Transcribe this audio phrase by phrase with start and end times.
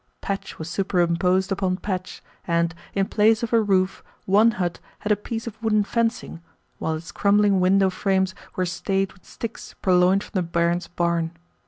[0.19, 5.15] Patch was superimposed upon patch, and, in place of a roof, one hut had a
[5.15, 6.41] piece of wooden fencing,
[6.79, 11.33] while its crumbling window frames were stayed with sticks purloined from the barin's barn.